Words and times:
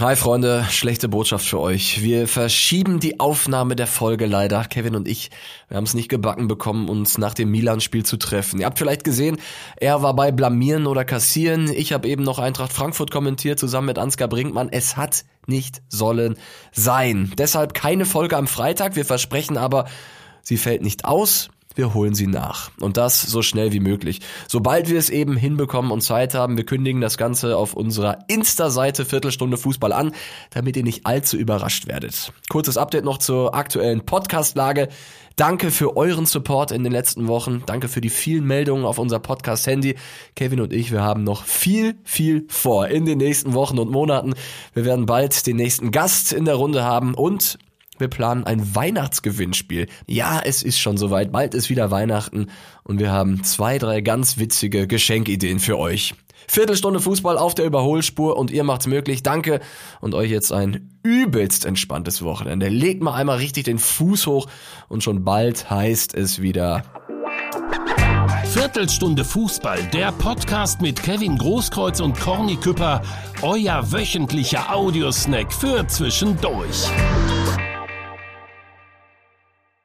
Hi 0.00 0.14
Freunde, 0.14 0.64
schlechte 0.70 1.08
Botschaft 1.08 1.44
für 1.44 1.58
euch. 1.58 2.04
Wir 2.04 2.28
verschieben 2.28 3.00
die 3.00 3.18
Aufnahme 3.18 3.74
der 3.74 3.88
Folge 3.88 4.26
leider. 4.26 4.62
Kevin 4.62 4.94
und 4.94 5.08
ich, 5.08 5.30
wir 5.66 5.76
haben 5.76 5.82
es 5.82 5.94
nicht 5.94 6.08
gebacken 6.08 6.46
bekommen, 6.46 6.88
uns 6.88 7.18
nach 7.18 7.34
dem 7.34 7.50
Milan-Spiel 7.50 8.06
zu 8.06 8.16
treffen. 8.16 8.60
Ihr 8.60 8.66
habt 8.66 8.78
vielleicht 8.78 9.02
gesehen, 9.02 9.38
er 9.76 10.00
war 10.00 10.14
bei 10.14 10.30
Blamieren 10.30 10.86
oder 10.86 11.04
Kassieren. 11.04 11.68
Ich 11.72 11.92
habe 11.92 12.06
eben 12.06 12.22
noch 12.22 12.38
Eintracht 12.38 12.72
Frankfurt 12.72 13.10
kommentiert, 13.10 13.58
zusammen 13.58 13.88
mit 13.88 13.98
Ansgar 13.98 14.28
Brinkmann. 14.28 14.68
Es 14.70 14.96
hat 14.96 15.24
nicht 15.48 15.82
sollen 15.88 16.36
sein. 16.70 17.32
Deshalb 17.36 17.74
keine 17.74 18.04
Folge 18.04 18.36
am 18.36 18.46
Freitag. 18.46 18.94
Wir 18.94 19.04
versprechen 19.04 19.56
aber, 19.56 19.86
sie 20.42 20.58
fällt 20.58 20.82
nicht 20.82 21.06
aus 21.06 21.50
wir 21.74 21.94
holen 21.94 22.14
sie 22.14 22.26
nach. 22.26 22.70
Und 22.80 22.96
das 22.96 23.22
so 23.22 23.42
schnell 23.42 23.72
wie 23.72 23.80
möglich. 23.80 24.20
Sobald 24.48 24.90
wir 24.90 24.98
es 24.98 25.10
eben 25.10 25.36
hinbekommen 25.36 25.90
und 25.90 26.00
Zeit 26.00 26.34
haben, 26.34 26.56
wir 26.56 26.66
kündigen 26.66 27.00
das 27.00 27.16
Ganze 27.18 27.56
auf 27.56 27.74
unserer 27.74 28.18
Insta-Seite 28.28 29.04
Viertelstunde 29.04 29.56
Fußball 29.56 29.92
an, 29.92 30.12
damit 30.50 30.76
ihr 30.76 30.82
nicht 30.82 31.06
allzu 31.06 31.36
überrascht 31.36 31.86
werdet. 31.86 32.32
Kurzes 32.48 32.76
Update 32.76 33.04
noch 33.04 33.18
zur 33.18 33.54
aktuellen 33.54 34.04
Podcast-Lage. 34.04 34.88
Danke 35.36 35.70
für 35.70 35.96
euren 35.96 36.26
Support 36.26 36.72
in 36.72 36.82
den 36.82 36.92
letzten 36.92 37.28
Wochen. 37.28 37.62
Danke 37.64 37.86
für 37.86 38.00
die 38.00 38.08
vielen 38.08 38.44
Meldungen 38.44 38.84
auf 38.84 38.98
unser 38.98 39.20
Podcast-Handy. 39.20 39.94
Kevin 40.34 40.60
und 40.60 40.72
ich, 40.72 40.90
wir 40.90 41.02
haben 41.02 41.22
noch 41.22 41.44
viel, 41.44 41.94
viel 42.02 42.44
vor 42.48 42.88
in 42.88 43.04
den 43.04 43.18
nächsten 43.18 43.54
Wochen 43.54 43.78
und 43.78 43.88
Monaten. 43.88 44.34
Wir 44.74 44.84
werden 44.84 45.06
bald 45.06 45.46
den 45.46 45.54
nächsten 45.54 45.92
Gast 45.92 46.32
in 46.32 46.44
der 46.44 46.56
Runde 46.56 46.82
haben 46.82 47.14
und 47.14 47.56
wir 47.98 48.08
planen 48.08 48.44
ein 48.44 48.74
Weihnachtsgewinnspiel. 48.74 49.86
Ja, 50.06 50.40
es 50.44 50.62
ist 50.62 50.78
schon 50.78 50.96
soweit. 50.96 51.32
Bald 51.32 51.54
ist 51.54 51.70
wieder 51.70 51.90
Weihnachten 51.90 52.46
und 52.84 52.98
wir 52.98 53.12
haben 53.12 53.42
zwei, 53.44 53.78
drei 53.78 54.00
ganz 54.00 54.38
witzige 54.38 54.86
Geschenkideen 54.86 55.58
für 55.58 55.78
euch. 55.78 56.14
Viertelstunde 56.46 57.00
Fußball 57.00 57.36
auf 57.36 57.54
der 57.54 57.66
Überholspur 57.66 58.36
und 58.36 58.50
ihr 58.50 58.64
macht's 58.64 58.86
möglich. 58.86 59.22
Danke 59.22 59.60
und 60.00 60.14
euch 60.14 60.30
jetzt 60.30 60.52
ein 60.52 60.98
übelst 61.02 61.66
entspanntes 61.66 62.22
Wochenende. 62.22 62.68
Legt 62.68 63.02
mal 63.02 63.14
einmal 63.14 63.36
richtig 63.38 63.64
den 63.64 63.78
Fuß 63.78 64.26
hoch 64.26 64.46
und 64.88 65.02
schon 65.02 65.24
bald 65.24 65.70
heißt 65.70 66.14
es 66.14 66.40
wieder 66.40 66.84
Viertelstunde 68.44 69.24
Fußball, 69.24 69.82
der 69.92 70.10
Podcast 70.12 70.80
mit 70.80 71.02
Kevin 71.02 71.36
Großkreuz 71.36 72.00
und 72.00 72.18
Corny 72.18 72.56
Küpper, 72.56 73.02
euer 73.42 73.92
wöchentlicher 73.92 74.74
Audiosnack 74.74 75.52
für 75.52 75.86
zwischendurch. 75.86 76.88